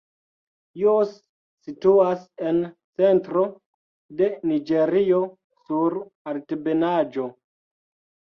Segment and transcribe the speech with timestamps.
[0.83, 1.09] Jos
[1.67, 2.61] situas en
[3.01, 3.43] centro
[4.21, 5.21] de Niĝerio
[5.67, 5.99] sur
[6.33, 7.29] altebenaĵo.